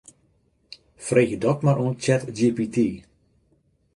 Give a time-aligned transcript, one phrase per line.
[1.05, 2.75] Freegje dat mar oan Chatgpt.